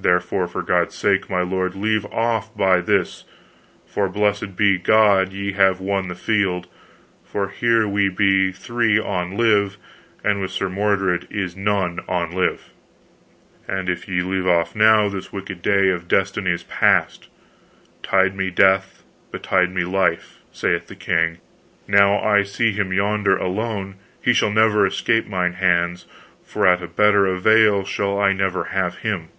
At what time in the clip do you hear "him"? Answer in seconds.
22.70-22.92, 28.98-29.30